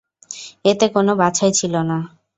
এতে 0.65 0.85
কোন 0.93 1.07
বাছাই 1.21 1.51
ছিল 1.59 1.73
না। 1.83 1.97